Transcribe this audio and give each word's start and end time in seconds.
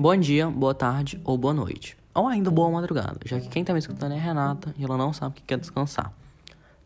Bom 0.00 0.16
dia, 0.16 0.48
boa 0.48 0.72
tarde 0.72 1.20
ou 1.24 1.36
boa 1.36 1.52
noite. 1.52 1.98
Ou 2.14 2.28
ainda 2.28 2.52
boa 2.52 2.70
madrugada, 2.70 3.18
já 3.24 3.40
que 3.40 3.48
quem 3.48 3.62
está 3.62 3.72
me 3.72 3.80
escutando 3.80 4.12
é 4.12 4.16
Renata 4.16 4.72
e 4.78 4.84
ela 4.84 4.96
não 4.96 5.12
sabe 5.12 5.34
que 5.34 5.42
quer 5.42 5.58
descansar. 5.58 6.12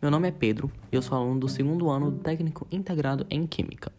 Meu 0.00 0.10
nome 0.10 0.28
é 0.28 0.30
Pedro 0.30 0.72
e 0.90 0.96
eu 0.96 1.02
sou 1.02 1.18
aluno 1.18 1.38
do 1.38 1.46
segundo 1.46 1.90
ano 1.90 2.10
do 2.10 2.20
Técnico 2.20 2.66
Integrado 2.72 3.26
em 3.28 3.46
Química. 3.46 3.92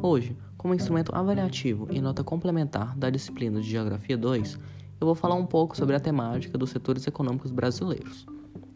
Hoje, 0.00 0.36
como 0.56 0.72
instrumento 0.72 1.12
avaliativo 1.12 1.88
e 1.90 2.00
nota 2.00 2.22
complementar 2.22 2.96
da 2.96 3.10
disciplina 3.10 3.60
de 3.60 3.68
Geografia 3.68 4.16
2, 4.16 4.56
eu 5.00 5.04
vou 5.04 5.16
falar 5.16 5.34
um 5.34 5.46
pouco 5.46 5.76
sobre 5.76 5.96
a 5.96 6.00
temática 6.00 6.56
dos 6.56 6.70
setores 6.70 7.04
econômicos 7.08 7.50
brasileiros. 7.50 8.24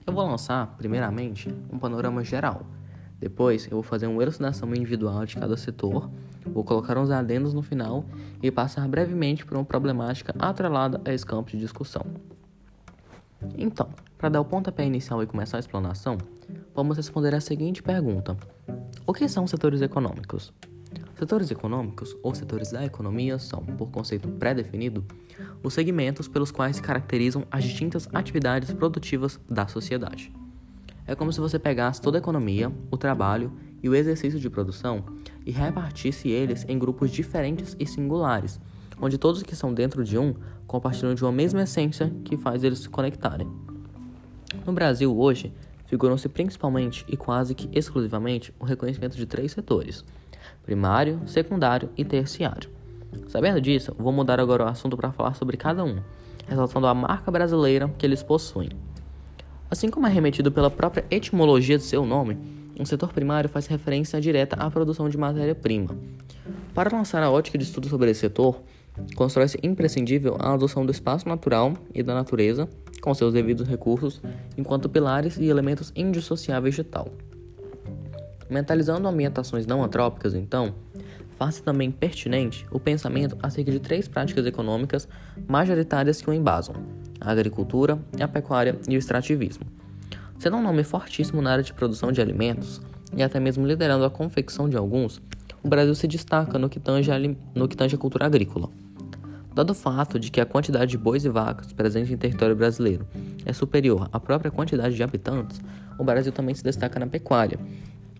Eu 0.05 0.13
vou 0.13 0.27
lançar, 0.27 0.75
primeiramente, 0.77 1.55
um 1.73 1.79
panorama 1.79 2.25
geral. 2.25 2.67
Depois, 3.19 3.65
eu 3.67 3.73
vou 3.73 3.83
fazer 3.83 4.07
uma 4.07 4.23
elucidação 4.23 4.73
individual 4.75 5.27
de 5.27 5.37
cada 5.37 5.57
setor, 5.57 6.09
vou 6.47 6.63
colocar 6.63 6.97
uns 6.97 7.11
adendos 7.11 7.53
no 7.53 7.63
final 7.63 8.05
e 8.43 8.51
passar 8.51 8.87
brevemente 8.89 9.45
por 9.45 9.57
uma 9.57 9.65
problemática 9.65 10.35
atrelada 10.39 11.01
a 11.05 11.13
esse 11.13 11.27
campo 11.27 11.51
de 11.51 11.59
discussão. 11.59 12.05
Então, 13.57 13.89
para 14.17 14.29
dar 14.29 14.41
o 14.41 14.45
pontapé 14.45 14.85
inicial 14.85 15.23
e 15.23 15.27
começar 15.27 15.57
a 15.57 15.61
explanação, 15.61 16.17
vamos 16.75 16.97
responder 16.97 17.35
a 17.35 17.41
seguinte 17.41 17.83
pergunta: 17.83 18.37
O 19.07 19.13
que 19.13 19.29
são 19.29 19.47
setores 19.47 19.83
econômicos? 19.83 20.53
Setores 21.19 21.51
econômicos, 21.51 22.17
ou 22.23 22.33
setores 22.33 22.71
da 22.71 22.85
economia, 22.85 23.41
são, 23.41 23.65
por 23.65 23.91
conceito 23.91 24.29
pré-definido, 24.29 25.05
os 25.65 25.75
segmentos 25.75 26.29
pelos 26.29 26.53
quais 26.53 26.77
se 26.77 26.83
caracterizam 26.83 27.45
as 27.51 27.65
distintas 27.65 28.09
atividades 28.13 28.73
produtivas 28.73 29.41
da 29.51 29.67
sociedade. 29.67 30.33
É 31.09 31.15
como 31.15 31.33
se 31.33 31.41
você 31.41 31.59
pegasse 31.59 32.03
toda 32.03 32.19
a 32.19 32.21
economia, 32.21 32.71
o 32.91 32.97
trabalho 32.99 33.51
e 33.83 33.89
o 33.89 33.95
exercício 33.95 34.39
de 34.39 34.51
produção 34.51 35.03
e 35.47 35.51
repartisse 35.51 36.29
eles 36.29 36.67
em 36.69 36.79
grupos 36.79 37.11
diferentes 37.11 37.75
e 37.81 37.87
singulares, 37.87 38.61
onde 39.01 39.17
todos 39.17 39.43
que 39.43 39.57
são 39.57 39.73
dentro 39.73 40.05
de 40.05 40.19
um 40.19 40.35
compartilham 40.67 41.15
de 41.15 41.25
uma 41.25 41.33
mesma 41.33 41.63
essência 41.63 42.13
que 42.27 42.37
faz 42.37 42.63
eles 42.63 42.81
se 42.81 42.91
conectarem. 42.91 43.49
No 44.67 44.73
Brasil, 44.75 45.19
hoje, 45.19 45.51
figuram-se 45.87 46.29
principalmente 46.29 47.07
e 47.09 47.17
quase 47.17 47.55
que 47.55 47.71
exclusivamente 47.73 48.53
o 48.61 48.67
reconhecimento 48.67 49.17
de 49.17 49.25
três 49.25 49.53
setores: 49.53 50.05
primário, 50.63 51.23
secundário 51.25 51.89
e 51.97 52.05
terciário. 52.05 52.69
Sabendo 53.29 53.63
disso, 53.63 53.97
vou 53.99 54.13
mudar 54.13 54.39
agora 54.39 54.65
o 54.65 54.69
assunto 54.69 54.95
para 54.95 55.11
falar 55.11 55.33
sobre 55.33 55.57
cada 55.57 55.83
um, 55.83 56.01
ressaltando 56.47 56.87
a 56.87 56.93
marca 56.93 57.31
brasileira 57.31 57.89
que 57.97 58.05
eles 58.05 58.23
possuem. 58.23 58.69
Assim 59.71 59.91
como 59.91 60.07
é 60.07 60.11
remetido 60.11 60.51
pela 60.51 60.71
própria 60.71 61.05
etimologia 61.11 61.77
de 61.77 61.85
seu 61.85 62.07
nome, 62.07 62.39
um 62.81 62.87
setor 62.87 63.13
primário 63.13 63.51
faz 63.51 63.67
referência 63.67 64.21
direta 64.21 64.57
à 64.57 64.71
produção 64.71 65.09
de 65.09 65.19
matéria-prima. 65.19 65.95
Para 66.75 66.97
lançar 66.97 67.23
a 67.23 67.31
ótica 67.31 67.59
de 67.59 67.65
estudo 67.65 67.87
sobre 67.89 68.11
esse 68.11 68.21
setor, 68.21 68.63
constrói-se 69.15 69.59
imprescindível 69.63 70.37
a 70.39 70.55
adoção 70.55 70.87
do 70.87 70.93
espaço 70.93 71.29
natural 71.29 71.75
e 71.95 72.03
da 72.03 72.15
natureza, 72.15 72.67
com 73.03 73.13
seus 73.13 73.35
devidos 73.35 73.69
recursos, 73.69 74.23
enquanto 74.57 74.89
pilares 74.89 75.37
e 75.37 75.45
elementos 75.45 75.93
indissociáveis 75.95 76.75
de 76.75 76.85
tal. 76.85 77.09
Mentalizando 78.49 79.07
ambientações 79.07 79.67
não 79.67 79.85
antrópicas, 79.85 80.35
então, 80.35 80.75
faz-se 81.39 81.63
também 81.63 81.91
pertinente 81.91 82.67
o 82.71 82.81
pensamento 82.81 83.37
acerca 83.43 83.71
de 83.71 83.81
três 83.81 84.09
práticas 84.09 84.47
econômicas 84.47 85.07
majoritárias 85.47 86.23
que 86.23 86.31
o 86.31 86.33
embasam: 86.33 86.75
a 87.29 87.33
agricultura, 87.33 87.99
a 88.19 88.27
pecuária 88.27 88.79
e 88.89 88.97
o 88.97 88.99
extrativismo. 88.99 89.67
Sendo 90.39 90.57
um 90.57 90.63
nome 90.63 90.83
fortíssimo 90.83 91.43
na 91.43 91.53
área 91.53 91.63
de 91.63 91.75
produção 91.75 92.11
de 92.11 92.23
alimentos 92.23 92.81
e 93.15 93.23
até 93.23 93.39
mesmo 93.39 93.67
liderando 93.67 94.05
a 94.05 94.11
confecção 94.11 94.67
de 94.67 94.79
alguns, 94.79 95.21
o 95.63 95.69
Brasil 95.69 95.95
se 95.95 96.07
destaca 96.09 96.59
no 96.59 96.71
que 96.71 96.81
tange 96.81 97.13
a, 97.13 97.19
no 97.55 97.69
que 97.69 97.77
tange 97.77 97.95
a 97.95 97.99
cultura 97.99 98.25
agrícola. 98.25 98.71
Dado 99.55 99.71
o 99.71 99.75
fato 99.75 100.19
de 100.19 100.31
que 100.31 100.41
a 100.41 100.47
quantidade 100.47 100.91
de 100.91 100.97
bois 100.97 101.25
e 101.25 101.29
vacas 101.29 101.71
presente 101.73 102.13
em 102.13 102.17
território 102.17 102.57
brasileiro 102.57 103.07
é 103.45 103.53
superior 103.53 104.09
à 104.11 104.19
própria 104.19 104.51
quantidade 104.51 104.95
de 104.95 105.03
habitantes, 105.03 105.61
o 105.99 106.05
Brasil 106.05 106.33
também 106.33 106.55
se 106.55 106.65
destaca 106.65 106.99
na 106.99 107.07
pecuária, 107.07 107.59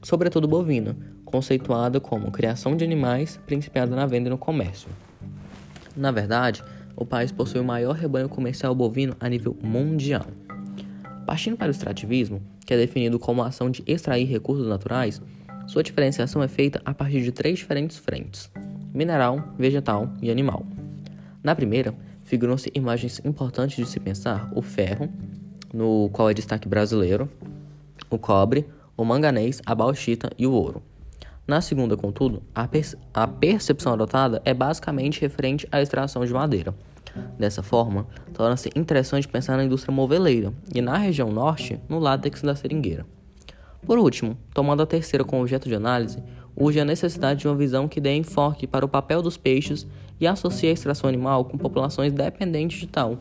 sobretudo 0.03 0.47
bovina, 0.47 0.95
conceituada 1.25 1.99
como 1.99 2.31
criação 2.31 2.77
de 2.77 2.85
animais 2.85 3.41
principiada 3.47 3.97
na 3.97 4.05
venda 4.05 4.29
e 4.29 4.31
no 4.31 4.37
comércio. 4.37 4.91
Na 5.97 6.11
verdade, 6.11 6.63
o 6.99 7.07
país 7.07 7.31
possui 7.31 7.61
o 7.61 7.65
maior 7.65 7.95
rebanho 7.95 8.29
comercial 8.29 8.75
bovino 8.75 9.17
a 9.21 9.29
nível 9.29 9.57
mundial. 9.63 10.27
Partindo 11.25 11.57
para 11.57 11.69
o 11.69 11.71
extrativismo, 11.71 12.43
que 12.67 12.75
é 12.75 12.77
definido 12.77 13.21
como 13.21 13.41
a 13.41 13.47
ação 13.47 13.71
de 13.71 13.85
extrair 13.87 14.27
recursos 14.27 14.67
naturais, 14.67 15.23
sua 15.69 15.85
diferenciação 15.85 16.43
é 16.43 16.49
feita 16.49 16.83
a 16.85 16.93
partir 16.93 17.23
de 17.23 17.31
três 17.31 17.59
diferentes 17.59 17.99
frentes: 17.99 18.51
mineral, 18.93 19.55
vegetal 19.57 20.13
e 20.21 20.29
animal. 20.29 20.67
Na 21.41 21.55
primeira, 21.55 21.95
figuram-se 22.25 22.73
imagens 22.75 23.21
importantes 23.25 23.77
de 23.77 23.87
se 23.87 24.01
pensar 24.01 24.51
o 24.53 24.61
ferro, 24.61 25.09
no 25.73 26.11
qual 26.13 26.29
é 26.29 26.35
destaque 26.35 26.69
brasileiro, 26.69 27.31
o 28.11 28.19
cobre, 28.19 28.67
o 28.97 29.05
manganês, 29.05 29.63
a 29.65 29.73
bauxita 29.73 30.33
e 30.37 30.49
o 30.49 30.53
ouro. 30.53 30.83
Na 31.47 31.61
segunda, 31.61 31.97
contudo, 31.97 32.43
a, 32.55 32.67
perce 32.67 32.99
a 33.15 33.27
percepção 33.27 33.93
adotada 33.93 34.43
é 34.45 34.53
basicamente 34.53 35.21
referente 35.21 35.67
à 35.71 35.81
extração 35.81 36.25
de 36.27 36.33
madeira. 36.33 36.75
Dessa 37.39 37.63
forma, 37.63 38.07
torna-se 38.33 38.71
interessante 38.75 39.29
pensar 39.29 39.57
na 39.57 39.65
indústria 39.65 39.95
moveleira 39.95 40.53
e, 40.75 40.81
na 40.81 40.97
região 40.97 41.31
norte, 41.31 41.81
no 41.89 41.99
látex 41.99 42.43
da 42.43 42.55
seringueira. 42.55 43.07
Por 43.87 43.99
último, 43.99 44.37
tomando 44.53 44.83
a 44.83 44.87
terceira 44.87 45.25
como 45.25 45.43
objeto 45.43 45.69
de 45.69 45.75
análise, 45.75 46.23
urge 46.55 46.81
a 46.81 46.85
necessidade 46.85 47.41
de 47.41 47.49
uma 47.49 47.57
visão 47.57 47.87
que 47.87 48.01
dê 48.01 48.15
enfoque 48.15 48.67
para 48.67 48.85
o 48.85 48.89
papel 48.89 49.23
dos 49.23 49.37
peixes 49.37 49.87
e 50.21 50.27
associe 50.27 50.69
a 50.69 50.73
extração 50.73 51.09
animal 51.09 51.45
com 51.45 51.57
populações 51.57 52.13
dependentes 52.13 52.81
de 52.81 52.87
tal, 52.87 53.19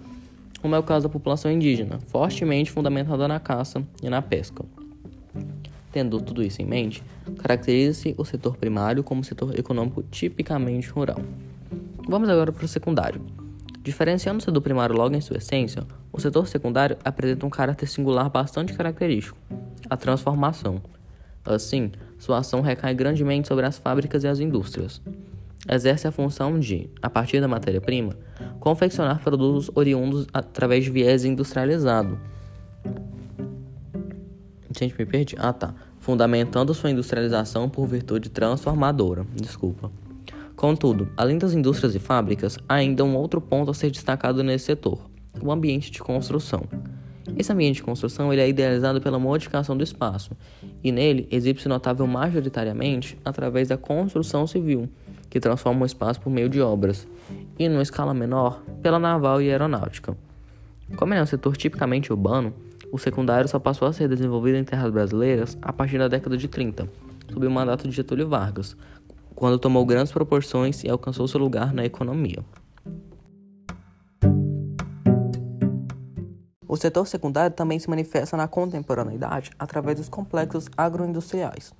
como 0.61 0.75
é 0.75 0.79
o 0.79 0.83
caso 0.83 1.07
da 1.07 1.13
população 1.13 1.51
indígena, 1.51 1.99
fortemente 2.07 2.71
fundamentada 2.71 3.27
na 3.27 3.39
caça 3.39 3.83
e 4.01 4.09
na 4.09 4.21
pesca. 4.21 4.65
Tendo 5.91 6.19
tudo 6.19 6.43
isso 6.43 6.61
em 6.61 6.65
mente, 6.65 7.03
caracteriza-se 7.37 8.15
o 8.17 8.25
setor 8.25 8.57
primário 8.57 9.03
como 9.03 9.23
setor 9.23 9.57
econômico 9.57 10.03
tipicamente 10.03 10.89
rural. 10.89 11.19
Vamos 12.07 12.29
agora 12.29 12.51
para 12.51 12.65
o 12.65 12.67
secundário. 12.67 13.21
Diferenciando-se 13.87 14.51
do 14.51 14.61
primário 14.61 14.93
logo 14.93 15.15
em 15.15 15.21
sua 15.21 15.37
essência, 15.37 15.81
o 16.11 16.19
setor 16.19 16.45
secundário 16.45 16.97
apresenta 17.05 17.45
um 17.45 17.49
caráter 17.49 17.87
singular 17.87 18.29
bastante 18.29 18.73
característico: 18.73 19.37
a 19.89 19.95
transformação. 19.95 20.81
Assim, 21.45 21.93
sua 22.19 22.39
ação 22.39 22.59
recai 22.59 22.93
grandemente 22.93 23.47
sobre 23.47 23.65
as 23.65 23.77
fábricas 23.77 24.25
e 24.25 24.27
as 24.27 24.41
indústrias. 24.41 25.01
Exerce 25.71 26.05
a 26.05 26.11
função 26.11 26.59
de, 26.59 26.89
a 27.01 27.09
partir 27.09 27.39
da 27.39 27.47
matéria-prima, 27.47 28.17
confeccionar 28.59 29.21
produtos 29.21 29.71
oriundos 29.73 30.27
através 30.33 30.83
de 30.83 30.91
viés 30.91 31.23
industrializado. 31.23 32.19
Gente, 34.77 34.95
me 34.99 35.05
perdi. 35.05 35.37
Ah, 35.39 35.53
tá 35.53 35.73
fundamentando 36.01 36.73
sua 36.73 36.91
industrialização 36.91 37.69
por 37.69 37.87
virtude 37.87 38.29
transformadora. 38.29 39.25
Desculpa. 39.33 39.89
Contudo, 40.57 41.07
além 41.15 41.37
das 41.37 41.53
indústrias 41.53 41.93
e 41.93 41.99
fábricas, 41.99 42.57
há 42.67 42.73
ainda 42.73 43.03
um 43.03 43.15
outro 43.15 43.39
ponto 43.39 43.69
a 43.69 43.75
ser 43.75 43.91
destacado 43.91 44.43
nesse 44.43 44.65
setor: 44.65 44.99
o 45.39 45.51
ambiente 45.51 45.91
de 45.91 45.99
construção. 45.99 46.63
Esse 47.37 47.53
ambiente 47.53 47.75
de 47.75 47.83
construção 47.83 48.33
ele 48.33 48.41
é 48.41 48.49
idealizado 48.49 48.99
pela 48.99 49.19
modificação 49.19 49.77
do 49.77 49.83
espaço, 49.83 50.31
e 50.83 50.91
nele 50.91 51.27
exibe-se 51.29 51.69
notável 51.69 52.07
majoritariamente 52.07 53.19
através 53.23 53.67
da 53.67 53.77
construção 53.77 54.47
civil, 54.47 54.89
que 55.29 55.39
transforma 55.39 55.83
o 55.83 55.85
espaço 55.85 56.19
por 56.19 56.31
meio 56.31 56.49
de 56.49 56.59
obras, 56.59 57.07
e, 57.59 57.69
numa 57.69 57.83
escala 57.83 58.11
menor, 58.11 58.63
pela 58.81 58.97
naval 58.97 59.39
e 59.39 59.51
aeronáutica. 59.51 60.17
Como 60.95 61.13
é 61.13 61.21
um 61.21 61.25
setor 61.27 61.55
tipicamente 61.55 62.11
urbano, 62.11 62.51
o 62.91 62.97
secundário 62.97 63.47
só 63.47 63.59
passou 63.59 63.87
a 63.87 63.93
ser 63.93 64.09
desenvolvido 64.09 64.57
em 64.57 64.63
terras 64.63 64.89
brasileiras 64.89 65.55
a 65.61 65.71
partir 65.71 65.99
da 65.99 66.07
década 66.07 66.35
de 66.35 66.47
30, 66.47 66.89
sob 67.31 67.45
o 67.45 67.51
mandato 67.51 67.87
de 67.87 67.95
Getúlio 67.95 68.27
Vargas, 68.27 68.75
quando 69.37 69.59
tomou 69.59 69.85
grandes 69.85 70.11
proporções 70.11 70.83
e 70.83 70.89
alcançou 70.89 71.27
seu 71.27 71.39
lugar 71.39 71.71
na 71.71 71.85
economia. 71.85 72.43
O 76.67 76.75
setor 76.75 77.07
secundário 77.07 77.55
também 77.55 77.77
se 77.77 77.87
manifesta 77.87 78.35
na 78.35 78.47
contemporaneidade 78.47 79.51
através 79.59 79.97
dos 79.97 80.09
complexos 80.09 80.67
agroindustriais. 80.75 81.71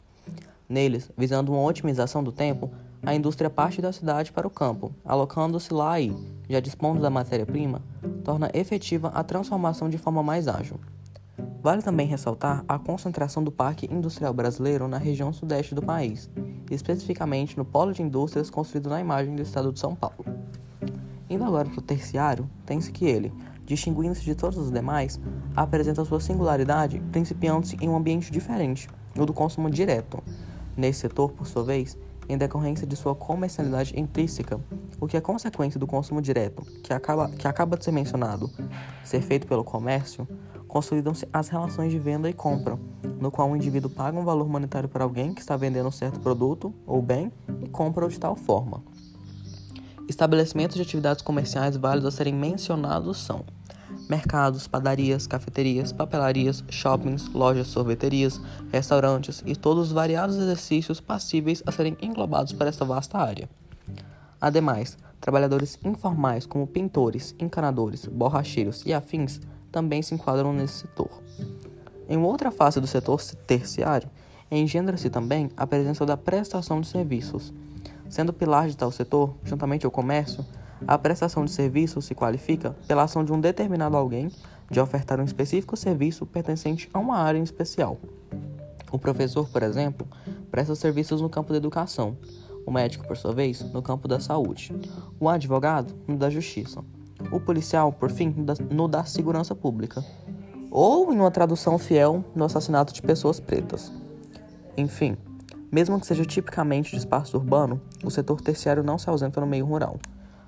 Neles, 0.70 1.10
visando 1.18 1.52
uma 1.52 1.64
otimização 1.64 2.24
do 2.24 2.32
tempo, 2.32 2.72
a 3.02 3.16
indústria 3.16 3.50
parte 3.50 3.82
da 3.82 3.92
cidade 3.92 4.32
para 4.32 4.46
o 4.46 4.52
campo, 4.52 4.94
alocando-se 5.04 5.74
lá 5.74 6.00
e, 6.00 6.16
já 6.48 6.60
dispondo 6.60 7.02
da 7.02 7.10
matéria-prima, 7.10 7.82
torna 8.24 8.52
efetiva 8.54 9.08
a 9.10 9.24
transformação 9.24 9.90
de 9.90 9.98
forma 9.98 10.22
mais 10.22 10.48
ágil. 10.48 10.80
Vale 11.62 11.82
também 11.82 12.06
ressaltar 12.06 12.64
a 12.68 12.78
concentração 12.78 13.44
do 13.44 13.52
Parque 13.52 13.92
Industrial 13.92 14.34
Brasileiro 14.34 14.88
na 14.88 14.98
região 14.98 15.34
sudeste 15.34 15.74
do 15.74 15.82
país, 15.82 16.30
especificamente 16.72 17.58
no 17.58 17.66
polo 17.66 17.94
de 17.94 18.02
indústrias 18.02 18.50
construído 18.50 18.90
na 18.90 19.00
imagem 19.00 19.36
do 19.36 19.42
estado 19.42 19.72
de 19.72 19.80
São 19.80 19.96
Paulo. 19.96 20.26
Indo 21.30 21.44
agora 21.44 21.70
para 21.70 21.80
o 21.80 21.82
terciário, 21.82 22.50
tem-se 22.66 22.92
que 22.92 23.06
ele, 23.06 23.34
distinguindo-se 23.66 24.24
de 24.24 24.34
todos 24.34 24.58
os 24.58 24.72
demais, 24.72 25.20
apresenta 25.56 26.06
sua 26.06 26.20
singularidade 26.20 27.02
principiando-se 27.12 27.76
em 27.82 27.90
um 27.90 27.98
ambiente 27.98 28.32
diferente, 28.32 28.88
o 29.18 29.26
do 29.26 29.34
consumo 29.34 29.70
direto. 29.70 30.24
Nesse 30.76 31.02
setor, 31.02 31.32
por 31.32 31.46
sua 31.46 31.64
vez, 31.64 31.98
em 32.30 32.38
decorrência 32.38 32.86
de 32.86 32.96
sua 32.96 33.16
comercialidade 33.16 33.98
intrínseca, 34.00 34.60
o 35.00 35.08
que 35.08 35.18
é 35.18 35.22
consequência 35.22 35.80
do 35.80 35.88
consumo 35.88 36.22
direto, 36.22 36.64
que 36.84 36.94
acaba, 36.94 37.30
que 37.30 37.48
acaba 37.48 37.78
de 37.78 37.86
ser 37.86 37.92
mencionado, 37.92 38.50
ser 39.04 39.22
feito 39.22 39.48
pelo 39.48 39.64
comércio, 39.64 40.28
consolidam-se 40.68 41.28
as 41.32 41.48
relações 41.50 41.92
de 41.92 42.00
venda 42.00 42.30
e 42.30 42.34
compra, 42.34 42.78
no 43.20 43.32
qual 43.32 43.50
o 43.50 43.56
indivíduo 43.56 43.90
paga 43.90 44.20
um 44.20 44.24
valor 44.24 44.48
monetário 44.48 44.90
para 44.90 45.04
alguém 45.04 45.34
que 45.34 45.42
está 45.42 45.56
vendendo 45.56 45.88
um 45.88 45.92
certo 45.92 46.20
produto 46.20 46.74
ou 46.86 47.02
bem 47.02 47.32
e 47.62 47.70
compra-o 47.70 48.10
de 48.10 48.20
tal 48.20 48.36
forma. 48.36 48.84
Estabelecimentos 50.08 50.76
de 50.76 50.82
atividades 50.82 51.22
comerciais 51.22 51.76
válidos 51.76 52.14
a 52.14 52.18
serem 52.18 52.34
mencionados 52.34 53.18
são 53.18 53.44
mercados, 54.10 54.68
padarias, 54.68 55.28
cafeterias, 55.28 55.92
papelarias, 55.92 56.64
shoppings, 56.70 57.28
lojas, 57.34 57.68
sorveterias, 57.68 58.40
restaurantes 58.72 59.44
e 59.46 59.56
todos 59.56 59.88
os 59.88 59.92
variados 59.92 60.38
exercícios 60.38 61.02
passíveis 61.02 61.62
a 61.66 61.72
serem 61.72 61.98
englobados 62.02 62.54
para 62.54 62.70
esta 62.70 62.86
vasta 62.86 63.18
área. 63.18 63.50
Ademais, 64.40 64.98
trabalhadores 65.20 65.80
informais 65.84 66.46
como 66.46 66.68
pintores, 66.68 67.36
encanadores, 67.40 68.06
borracheiros 68.06 68.86
e 68.86 68.94
afins 68.94 69.42
também 69.78 70.02
se 70.02 70.16
enquadram 70.16 70.52
nesse 70.52 70.80
setor. 70.80 71.22
Em 72.10 72.18
outra 72.18 72.50
face 72.50 72.82
do 72.82 72.88
setor 72.88 73.22
terciário, 73.46 74.10
engendra-se 74.50 75.08
também 75.08 75.52
a 75.56 75.68
presença 75.68 76.04
da 76.04 76.18
prestação 76.18 76.82
de 76.82 76.88
serviços. 76.88 77.54
Sendo 78.10 78.34
pilar 78.34 78.68
de 78.68 78.76
tal 78.76 78.92
setor, 78.92 79.36
juntamente 79.44 79.86
ao 79.86 79.92
comércio, 79.92 80.44
a 80.88 80.98
prestação 80.98 81.46
de 81.46 81.52
serviço 81.52 82.02
se 82.02 82.16
qualifica 82.16 82.76
pela 82.88 83.04
ação 83.04 83.24
de 83.24 83.32
um 83.32 83.40
determinado 83.40 83.96
alguém 83.96 84.32
de 84.68 84.80
ofertar 84.80 85.20
um 85.20 85.26
específico 85.26 85.78
serviço 85.78 86.26
pertencente 86.26 86.90
a 86.92 86.98
uma 86.98 87.20
área 87.20 87.38
em 87.38 87.44
especial. 87.44 88.00
O 88.92 88.98
professor, 88.98 89.48
por 89.48 89.62
exemplo, 89.62 90.08
presta 90.50 90.74
serviços 90.74 91.22
no 91.22 91.30
campo 91.30 91.52
da 91.52 91.58
educação, 91.58 92.18
o 92.66 92.72
médico, 92.72 93.08
por 93.08 93.16
sua 93.16 93.32
vez, 93.32 93.62
no 93.72 93.84
campo 93.84 94.08
da 94.08 94.20
saúde, 94.20 94.76
o 95.20 95.30
advogado 95.30 95.94
no 96.08 96.18
da 96.18 96.32
justiça, 96.32 96.84
o 97.32 97.40
policial, 97.40 97.92
por 97.92 98.12
fim, 98.12 98.34
no 98.70 98.88
da 98.88 99.04
segurança 99.04 99.56
pública, 99.56 100.04
ou, 100.70 101.14
em 101.14 101.20
uma 101.20 101.32
tradução 101.32 101.78
fiel, 101.78 102.24
no 102.36 102.46
assassinato 102.46 102.94
de 102.94 103.02
pessoas 103.02 103.40
pretas. 103.40 103.92
Enfim, 104.76 105.18
mesmo 105.72 106.00
que 106.00 106.06
seja 106.06 106.26
tipicamente 106.26 106.92
de 106.92 106.98
espaço 106.98 107.38
urbano, 107.38 107.82
o 108.04 108.12
setor 108.12 108.42
terciário 108.42 108.84
não 108.84 108.98
se 108.98 109.10
ausenta 109.10 109.42
no 109.42 109.48
meio 109.48 109.66
rural 109.66 110.00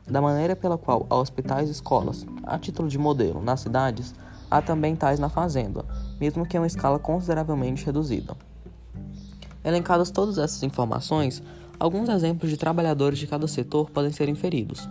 da 0.09 0.21
maneira 0.21 0.55
pela 0.55 0.77
qual 0.77 1.05
há 1.09 1.15
hospitais 1.15 1.69
e 1.69 1.71
escolas, 1.71 2.25
a 2.43 2.57
título 2.57 2.89
de 2.89 2.97
modelo, 2.97 3.41
nas 3.41 3.61
cidades, 3.61 4.15
há 4.49 4.61
também 4.61 4.95
tais 4.95 5.19
na 5.19 5.29
fazenda, 5.29 5.85
mesmo 6.19 6.45
que 6.45 6.57
em 6.57 6.59
uma 6.59 6.67
escala 6.67 6.97
consideravelmente 6.97 7.85
reduzida. 7.85 8.35
Elencadas 9.63 10.09
todas 10.09 10.37
essas 10.37 10.63
informações, 10.63 11.43
alguns 11.79 12.09
exemplos 12.09 12.49
de 12.49 12.57
trabalhadores 12.57 13.19
de 13.19 13.27
cada 13.27 13.47
setor 13.47 13.91
podem 13.91 14.11
ser 14.11 14.27
inferidos. 14.27 14.89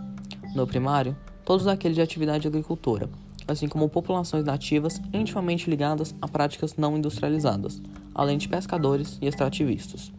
No 0.55 0.65
primário, 0.65 1.15
todos 1.49 1.65
aqueles 1.65 1.95
de 1.95 2.01
atividade 2.03 2.47
agricultora, 2.47 3.09
assim 3.47 3.67
como 3.67 3.89
populações 3.89 4.43
nativas 4.45 5.01
intimamente 5.11 5.67
ligadas 5.67 6.13
a 6.21 6.27
práticas 6.27 6.75
não 6.75 6.95
industrializadas, 6.95 7.81
além 8.13 8.37
de 8.37 8.47
pescadores 8.47 9.17
e 9.19 9.25
extrativistas. 9.25 10.11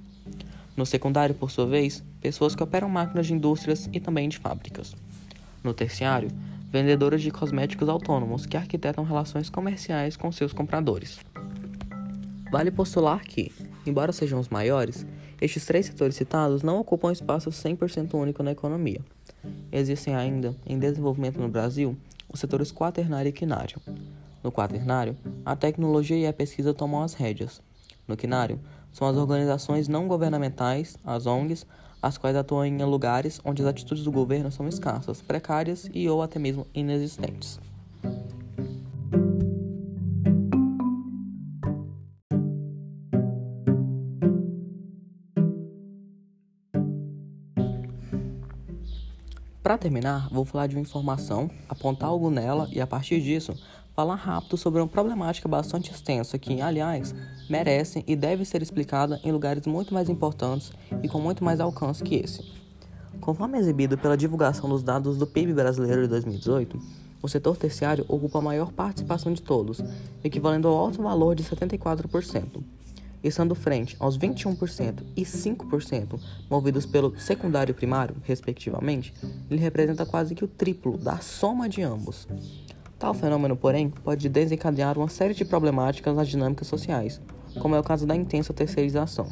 No 0.77 0.85
secundário, 0.85 1.33
por 1.33 1.49
sua 1.49 1.67
vez, 1.67 2.03
pessoas 2.21 2.57
que 2.57 2.65
operam 2.65 2.89
máquinas 2.89 3.29
de 3.29 3.35
indústrias 3.35 3.89
e 3.93 4.01
também 4.01 4.29
de 4.29 4.39
fábricas. 4.39 4.93
No 5.63 5.73
terciário, 5.73 6.33
vendedoras 6.69 7.23
de 7.23 7.31
cosméticos 7.31 7.89
autônomos 7.89 8.45
que 8.45 8.57
arquitetam 8.57 9.05
relações 9.05 9.49
comerciais 9.49 10.17
com 10.17 10.33
seus 10.33 10.53
compradores. 10.53 11.21
Vale 12.51 12.73
postular 12.73 13.21
que, 13.21 13.53
embora 13.87 14.11
sejam 14.11 14.41
os 14.41 14.49
maiores, 14.49 15.07
estes 15.41 15.65
três 15.65 15.87
setores 15.87 16.17
citados 16.17 16.65
não 16.65 16.81
ocupam 16.81 17.13
espaço 17.13 17.51
100% 17.51 18.15
único 18.15 18.43
na 18.43 18.51
economia. 18.51 19.01
Existem 19.73 20.15
ainda, 20.15 20.55
em 20.67 20.79
desenvolvimento 20.79 21.41
no 21.41 21.49
Brasil, 21.49 21.97
os 22.33 22.41
setores 22.41 22.73
quaternário 22.73 23.29
e 23.29 23.33
quinário. 23.33 23.81
No 24.43 24.51
quaternário, 24.51 25.17
a 25.45 25.55
tecnologia 25.55 26.17
e 26.17 26.27
a 26.27 26.33
pesquisa 26.33 26.73
tomam 26.73 27.03
as 27.03 27.15
rédeas. 27.15 27.61
No 28.09 28.17
quinário, 28.17 28.59
são 28.93 29.07
as 29.07 29.17
organizações 29.17 29.89
não 29.89 30.09
governamentais, 30.09 30.97
as 31.05 31.27
ONGs, 31.27 31.67
as 32.03 32.17
quais 32.17 32.37
atuam 32.37 32.65
em 32.65 32.83
lugares 32.83 33.41
onde 33.45 33.63
as 33.63 33.69
atitudes 33.69 34.05
do 34.05 34.11
governo 34.11 34.51
são 34.51 34.67
escassas, 34.67 35.21
precárias 35.21 35.89
e 35.93 36.09
ou 36.09 36.23
até 36.23 36.39
mesmo 36.39 36.67
inexistentes. 36.75 37.61
Para 49.63 49.77
terminar, 49.77 50.27
vou 50.31 50.47
falar 50.47 50.67
de 50.67 50.75
uma 50.75 50.81
informação, 50.81 51.51
apontar 51.69 52.09
algo 52.09 52.31
nela 52.31 52.67
e 52.73 52.81
a 52.81 52.87
partir 52.87 53.21
disso 53.21 53.55
falar 53.95 54.15
rápido 54.15 54.57
sobre 54.57 54.81
uma 54.81 54.89
problemática 54.89 55.47
bastante 55.47 55.91
extensa 55.91 56.39
que, 56.39 56.63
aliás, 56.63 57.15
merece 57.49 58.03
e 58.07 58.17
deve 58.17 58.47
ser 58.47 58.63
explicada 58.63 59.21
em 59.23 59.31
lugares 59.31 59.67
muito 59.67 59.93
mais 59.93 60.09
importantes 60.09 60.73
e 61.03 61.09
com 61.09 61.21
muito 61.21 61.45
mais 61.45 61.61
alcance 61.61 62.03
que 62.03 62.15
esse. 62.15 62.43
Conforme 63.21 63.59
exibido 63.59 63.99
pela 63.99 64.17
divulgação 64.17 64.67
dos 64.67 64.83
dados 64.83 65.19
do 65.19 65.27
PIB 65.27 65.53
brasileiro 65.53 66.03
de 66.03 66.09
2018, 66.09 66.81
o 67.23 67.29
setor 67.29 67.55
terciário 67.59 68.07
ocupa 68.09 68.39
a 68.39 68.43
maior 68.43 68.73
participação 68.73 69.31
de 69.31 69.43
todos, 69.43 69.83
equivalendo 70.25 70.69
ao 70.69 70.79
alto 70.79 71.03
valor 71.03 71.35
de 71.35 71.45
74%, 71.45 72.63
estando 73.23 73.55
frente 73.55 73.97
aos 73.99 74.19
21% 74.19 75.03
e 75.17 75.23
5% 75.23 76.21
movidos 76.49 76.87
pelo 76.87 77.19
secundário 77.19 77.73
e 77.73 77.75
primário, 77.75 78.17
respectivamente, 78.23 79.13
ele 79.51 79.61
representa 79.61 80.07
quase 80.07 80.35
que 80.35 80.45
o 80.45 80.49
triplo 80.49 80.97
da 80.97 81.19
soma 81.19 81.69
de 81.69 81.83
ambos. 81.83 82.27
Tal 82.99 83.15
fenômeno, 83.15 83.57
porém, 83.57 83.89
pode 83.89 84.29
desencadear 84.29 84.99
uma 84.99 85.09
série 85.09 85.35
de 85.35 85.45
problemáticas 85.45 86.15
nas 86.15 86.29
dinâmicas 86.29 86.69
sociais, 86.69 87.21
como 87.59 87.75
é 87.75 87.81
o 87.81 87.85
caso 87.85 88.07
da 88.07 88.15
intensa 88.15 88.53
terceirização. 88.53 89.27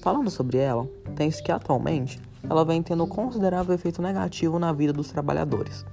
Falando 0.00 0.30
sobre 0.30 0.58
ela, 0.58 0.88
tem-se 1.14 1.42
que 1.42 1.52
atualmente 1.52 2.20
ela 2.48 2.64
vem 2.64 2.82
tendo 2.82 3.06
considerável 3.06 3.74
efeito 3.74 4.00
negativo 4.00 4.58
na 4.58 4.72
vida 4.72 4.92
dos 4.92 5.10
trabalhadores. 5.10 5.84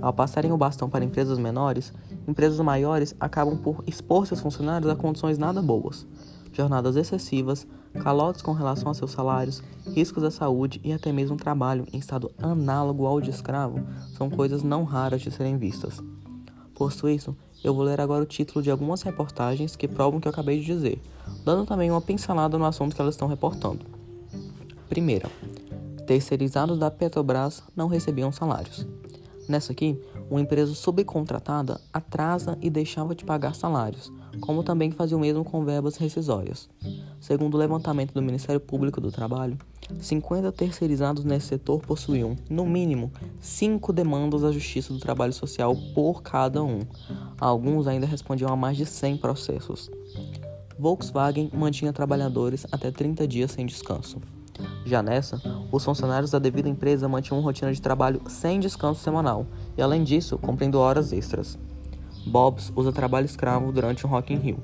Ao 0.00 0.12
passarem 0.12 0.50
o 0.52 0.56
bastão 0.56 0.88
para 0.88 1.04
empresas 1.04 1.38
menores, 1.38 1.92
empresas 2.26 2.58
maiores 2.60 3.14
acabam 3.20 3.56
por 3.56 3.84
expor 3.86 4.26
seus 4.26 4.40
funcionários 4.40 4.90
a 4.90 4.96
condições 4.96 5.38
nada 5.38 5.60
boas, 5.60 6.06
jornadas 6.52 6.96
excessivas, 6.96 7.66
calotes 8.02 8.42
com 8.42 8.52
relação 8.52 8.90
a 8.90 8.94
seus 8.94 9.10
salários, 9.10 9.62
riscos 9.94 10.24
à 10.24 10.30
saúde 10.30 10.80
e 10.84 10.92
até 10.92 11.12
mesmo 11.12 11.36
trabalho 11.36 11.86
em 11.92 11.98
estado 11.98 12.30
análogo 12.38 13.06
ao 13.06 13.20
de 13.20 13.30
escravo 13.30 13.80
são 14.16 14.30
coisas 14.30 14.62
não 14.62 14.84
raras 14.84 15.20
de 15.20 15.30
serem 15.30 15.58
vistas. 15.58 16.00
Posto 16.74 17.08
isso, 17.08 17.36
eu 17.62 17.74
vou 17.74 17.84
ler 17.84 18.00
agora 18.00 18.22
o 18.22 18.26
título 18.26 18.62
de 18.62 18.70
algumas 18.70 19.02
reportagens 19.02 19.76
que 19.76 19.86
provam 19.86 20.18
o 20.18 20.20
que 20.20 20.26
eu 20.26 20.32
acabei 20.32 20.58
de 20.58 20.66
dizer, 20.66 21.00
dando 21.44 21.66
também 21.66 21.90
uma 21.90 22.00
pincelada 22.00 22.58
no 22.58 22.64
assunto 22.64 22.94
que 22.94 23.00
elas 23.00 23.14
estão 23.14 23.28
reportando. 23.28 23.84
Primeira, 24.88 25.30
terceirizados 26.06 26.78
da 26.78 26.90
Petrobras 26.90 27.62
não 27.76 27.88
recebiam 27.88 28.32
salários. 28.32 28.86
Nessa 29.48 29.72
aqui, 29.72 30.00
uma 30.30 30.40
empresa 30.40 30.74
subcontratada 30.74 31.80
atrasa 31.92 32.56
e 32.60 32.70
deixava 32.70 33.14
de 33.14 33.24
pagar 33.24 33.54
salários, 33.54 34.12
como 34.40 34.62
também 34.62 34.90
fazia 34.90 35.16
o 35.16 35.20
mesmo 35.20 35.44
com 35.44 35.64
verbas 35.64 35.96
rescisórias. 35.96 36.68
Segundo 37.20 37.54
o 37.54 37.58
levantamento 37.58 38.12
do 38.12 38.22
Ministério 38.22 38.60
Público 38.60 39.00
do 39.00 39.12
Trabalho, 39.12 39.58
50 40.00 40.50
terceirizados 40.52 41.24
nesse 41.24 41.48
setor 41.48 41.80
possuíam, 41.80 42.36
no 42.48 42.64
mínimo, 42.64 43.12
5 43.40 43.92
demandas 43.92 44.44
à 44.44 44.52
Justiça 44.52 44.92
do 44.92 44.98
Trabalho 44.98 45.32
Social 45.32 45.76
por 45.94 46.22
cada 46.22 46.62
um. 46.62 46.80
Alguns 47.38 47.86
ainda 47.86 48.06
respondiam 48.06 48.50
a 48.52 48.56
mais 48.56 48.76
de 48.76 48.86
100 48.86 49.18
processos. 49.18 49.90
Volkswagen 50.78 51.50
mantinha 51.52 51.92
trabalhadores 51.92 52.66
até 52.72 52.90
30 52.90 53.26
dias 53.28 53.52
sem 53.52 53.66
descanso. 53.66 54.20
Já 54.84 55.02
nessa, 55.02 55.40
os 55.70 55.84
funcionários 55.84 56.30
da 56.30 56.38
devida 56.38 56.68
empresa 56.68 57.08
mantinham 57.08 57.40
rotina 57.40 57.72
de 57.72 57.80
trabalho 57.80 58.20
sem 58.26 58.60
descanso 58.60 59.00
semanal 59.00 59.46
e, 59.76 59.82
além 59.82 60.02
disso, 60.04 60.38
cumprindo 60.38 60.78
horas 60.78 61.12
extras. 61.12 61.58
Bob's 62.26 62.72
usa 62.76 62.92
trabalho 62.92 63.26
escravo 63.26 63.72
durante 63.72 64.06
um 64.06 64.10
Rock 64.10 64.32
in 64.32 64.38
Rio. 64.38 64.58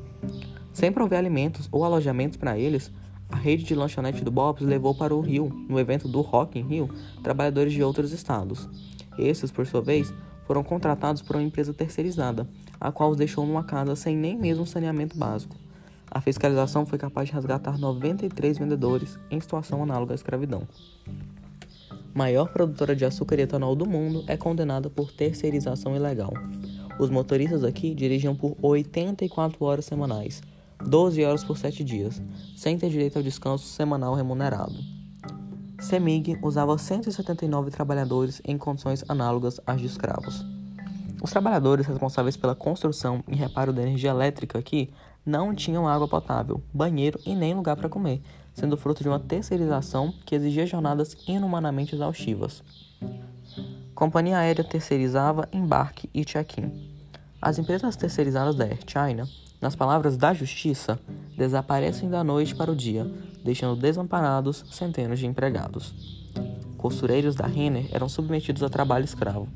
Sem 0.72 0.92
prover 0.92 1.18
alimentos 1.18 1.68
ou 1.72 1.84
alojamentos 1.84 2.36
para 2.36 2.58
eles, 2.58 2.92
a 3.28 3.36
rede 3.36 3.64
de 3.64 3.74
lanchonete 3.74 4.24
do 4.24 4.30
Bob's 4.30 4.62
levou 4.62 4.94
para 4.94 5.14
o 5.14 5.20
Rio, 5.20 5.50
no 5.68 5.78
evento 5.78 6.08
do 6.08 6.20
Rock 6.20 6.58
in 6.58 6.62
Rio, 6.62 6.88
trabalhadores 7.22 7.72
de 7.72 7.82
outros 7.82 8.12
estados. 8.12 8.68
Esses, 9.18 9.50
por 9.50 9.66
sua 9.66 9.82
vez, 9.82 10.14
foram 10.46 10.62
contratados 10.62 11.20
por 11.20 11.36
uma 11.36 11.42
empresa 11.42 11.74
terceirizada, 11.74 12.48
a 12.80 12.90
qual 12.90 13.10
os 13.10 13.16
deixou 13.16 13.44
numa 13.44 13.64
casa 13.64 13.94
sem 13.96 14.16
nem 14.16 14.38
mesmo 14.38 14.64
saneamento 14.64 15.18
básico. 15.18 15.56
A 16.10 16.22
fiscalização 16.22 16.86
foi 16.86 16.96
capaz 16.96 17.28
de 17.28 17.34
resgatar 17.34 17.76
93 17.76 18.56
vendedores 18.56 19.18
em 19.30 19.38
situação 19.40 19.82
análoga 19.82 20.14
à 20.14 20.16
escravidão. 20.16 20.66
Maior 22.14 22.48
produtora 22.50 22.96
de 22.96 23.04
açúcar 23.04 23.38
e 23.38 23.42
etanol 23.42 23.76
do 23.76 23.86
mundo 23.86 24.24
é 24.26 24.36
condenada 24.36 24.88
por 24.88 25.12
terceirização 25.12 25.94
ilegal. 25.94 26.32
Os 26.98 27.10
motoristas 27.10 27.62
aqui 27.62 27.94
dirigiam 27.94 28.34
por 28.34 28.56
84 28.60 29.64
horas 29.64 29.84
semanais, 29.84 30.42
12 30.84 31.24
horas 31.24 31.44
por 31.44 31.56
7 31.56 31.84
dias, 31.84 32.20
sem 32.56 32.76
ter 32.76 32.90
direito 32.90 33.16
ao 33.16 33.22
descanso 33.22 33.66
semanal 33.66 34.14
remunerado. 34.14 34.74
CEMIG 35.80 36.38
usava 36.42 36.76
179 36.76 37.70
trabalhadores 37.70 38.42
em 38.44 38.58
condições 38.58 39.04
análogas 39.08 39.60
às 39.64 39.80
de 39.80 39.86
escravos. 39.86 40.44
Os 41.22 41.30
trabalhadores 41.30 41.86
responsáveis 41.86 42.36
pela 42.36 42.54
construção 42.54 43.22
e 43.28 43.36
reparo 43.36 43.72
da 43.72 43.82
energia 43.82 44.10
elétrica 44.10 44.58
aqui 44.58 44.90
não 45.24 45.54
tinham 45.54 45.86
água 45.86 46.08
potável, 46.08 46.60
banheiro 46.72 47.20
e 47.24 47.34
nem 47.34 47.54
lugar 47.54 47.76
para 47.76 47.88
comer, 47.88 48.20
sendo 48.54 48.76
fruto 48.76 49.02
de 49.02 49.08
uma 49.08 49.20
terceirização 49.20 50.12
que 50.26 50.34
exigia 50.34 50.66
jornadas 50.66 51.16
inumanamente 51.28 51.94
exaustivas. 51.94 52.62
Companhia 53.98 54.38
aérea 54.38 54.62
terceirizava 54.62 55.48
embarque 55.52 56.08
e 56.14 56.24
check-in. 56.24 56.70
As 57.42 57.58
empresas 57.58 57.96
terceirizadas 57.96 58.54
da 58.54 58.62
Air 58.62 58.78
China, 58.86 59.28
nas 59.60 59.74
palavras 59.74 60.16
da 60.16 60.32
justiça, 60.32 61.00
desaparecem 61.36 62.08
da 62.08 62.22
noite 62.22 62.54
para 62.54 62.70
o 62.70 62.76
dia, 62.76 63.10
deixando 63.44 63.74
desamparados 63.74 64.64
centenas 64.70 65.18
de 65.18 65.26
empregados. 65.26 65.92
Costureiros 66.76 67.34
da 67.34 67.48
Renner 67.48 67.88
eram 67.90 68.08
submetidos 68.08 68.62
a 68.62 68.68
trabalho 68.68 69.04
escravo 69.04 69.48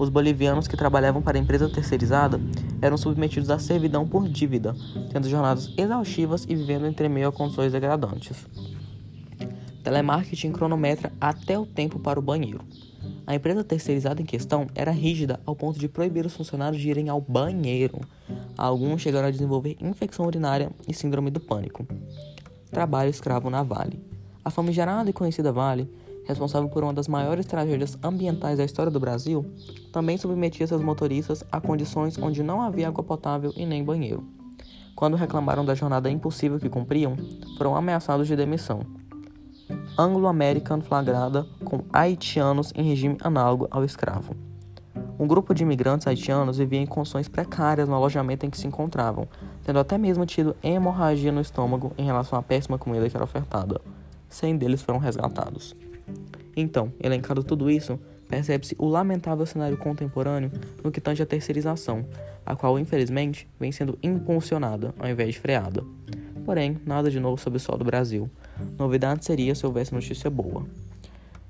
os 0.00 0.08
bolivianos 0.08 0.66
que 0.66 0.78
trabalhavam 0.78 1.20
para 1.20 1.36
a 1.36 1.40
empresa 1.40 1.68
terceirizada 1.68 2.40
eram 2.80 2.96
submetidos 2.96 3.50
à 3.50 3.58
servidão 3.58 4.08
por 4.08 4.26
dívida, 4.26 4.74
tendo 5.12 5.28
jornadas 5.28 5.70
exaustivas 5.76 6.46
e 6.48 6.56
vivendo 6.56 6.86
entre 6.86 7.06
meio 7.06 7.28
a 7.28 7.32
condições 7.32 7.70
degradantes. 7.70 8.46
Telemarketing 9.84 10.52
cronometra 10.52 11.12
até 11.20 11.58
o 11.58 11.66
tempo 11.66 11.98
para 11.98 12.18
o 12.18 12.22
banheiro. 12.22 12.64
A 13.26 13.34
empresa 13.34 13.62
terceirizada 13.62 14.20
em 14.20 14.24
questão 14.24 14.66
era 14.74 14.90
rígida 14.90 15.40
ao 15.46 15.54
ponto 15.54 15.78
de 15.78 15.88
proibir 15.88 16.26
os 16.26 16.34
funcionários 16.34 16.80
de 16.80 16.88
irem 16.88 17.08
ao 17.08 17.20
banheiro. 17.20 18.00
Alguns 18.56 19.02
chegaram 19.02 19.28
a 19.28 19.30
desenvolver 19.30 19.76
infecção 19.80 20.26
urinária 20.26 20.70
e 20.88 20.94
síndrome 20.94 21.30
do 21.30 21.40
pânico. 21.40 21.86
Trabalho 22.70 23.10
escravo 23.10 23.50
na 23.50 23.62
Vale. 23.62 24.00
A 24.44 24.50
famigerada 24.50 25.10
e 25.10 25.12
conhecida 25.12 25.52
Vale 25.52 25.88
responsável 26.30 26.68
por 26.68 26.82
uma 26.82 26.94
das 26.94 27.08
maiores 27.08 27.46
tragédias 27.46 27.98
ambientais 28.02 28.58
da 28.58 28.64
história 28.64 28.90
do 28.90 29.00
Brasil, 29.00 29.44
também 29.92 30.16
submetia 30.16 30.66
seus 30.66 30.82
motoristas 30.82 31.44
a 31.50 31.60
condições 31.60 32.18
onde 32.18 32.42
não 32.42 32.62
havia 32.62 32.88
água 32.88 33.02
potável 33.02 33.52
e 33.56 33.66
nem 33.66 33.84
banheiro. 33.84 34.24
Quando 34.94 35.16
reclamaram 35.16 35.64
da 35.64 35.74
jornada 35.74 36.10
impossível 36.10 36.58
que 36.58 36.68
cumpriam, 36.68 37.16
foram 37.56 37.74
ameaçados 37.74 38.26
de 38.26 38.36
demissão. 38.36 38.99
Anglo-American 40.00 40.80
flagrada 40.80 41.46
com 41.62 41.84
haitianos 41.92 42.72
em 42.74 42.82
regime 42.82 43.18
análogo 43.22 43.68
ao 43.70 43.84
escravo. 43.84 44.34
Um 45.18 45.26
grupo 45.26 45.54
de 45.54 45.62
imigrantes 45.62 46.06
haitianos 46.06 46.56
vivia 46.56 46.80
em 46.80 46.86
condições 46.86 47.28
precárias 47.28 47.86
no 47.86 47.94
alojamento 47.94 48.46
em 48.46 48.48
que 48.48 48.56
se 48.56 48.66
encontravam, 48.66 49.28
tendo 49.62 49.78
até 49.78 49.98
mesmo 49.98 50.24
tido 50.24 50.56
hemorragia 50.62 51.30
no 51.30 51.42
estômago 51.42 51.92
em 51.98 52.06
relação 52.06 52.38
à 52.38 52.42
péssima 52.42 52.78
comida 52.78 53.10
que 53.10 53.14
era 53.14 53.24
ofertada. 53.24 53.78
Cem 54.26 54.56
deles 54.56 54.80
foram 54.80 54.98
resgatados. 54.98 55.76
Então, 56.56 56.90
elencado 56.98 57.44
tudo 57.44 57.70
isso, 57.70 58.00
percebe-se 58.26 58.74
o 58.78 58.88
lamentável 58.88 59.44
cenário 59.44 59.76
contemporâneo 59.76 60.50
no 60.82 60.90
que 60.90 61.02
tange 61.02 61.22
à 61.22 61.26
terceirização, 61.26 62.06
a 62.46 62.56
qual, 62.56 62.78
infelizmente, 62.78 63.46
vem 63.60 63.70
sendo 63.70 63.98
impulsionada 64.02 64.94
ao 64.98 65.10
invés 65.10 65.34
de 65.34 65.40
freada. 65.40 65.84
Porém, 66.42 66.80
nada 66.86 67.10
de 67.10 67.20
novo 67.20 67.36
sobre 67.36 67.58
o 67.58 67.60
sol 67.60 67.76
do 67.76 67.84
Brasil. 67.84 68.30
Novidade 68.78 69.24
seria 69.24 69.54
se 69.54 69.66
houvesse 69.66 69.92
notícia 69.92 70.30
boa. 70.30 70.64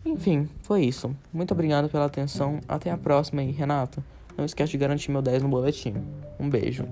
Enfim, 0.05 0.49
foi 0.62 0.85
isso. 0.85 1.14
Muito 1.33 1.52
obrigado 1.52 1.88
pela 1.88 2.07
atenção. 2.07 2.61
Até 2.69 2.90
a 2.90 2.97
próxima 2.97 3.43
e 3.43 3.50
Renato, 3.50 4.02
não 4.37 4.45
esquece 4.45 4.73
de 4.73 4.79
garantir 4.79 5.11
meu 5.11 5.21
10 5.21 5.43
no 5.43 5.49
boletim. 5.49 5.95
Um 6.38 6.49
beijo. 6.49 6.87